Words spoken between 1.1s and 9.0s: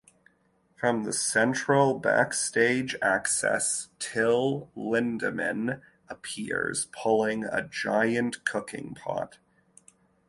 central backstage access, Till Lindemann appears pulling a giant cooking